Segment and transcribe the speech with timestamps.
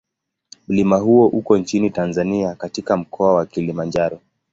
[0.67, 4.19] Mlima huo uko nchini Tanzania katika Mkoa wa Kilimanjaro.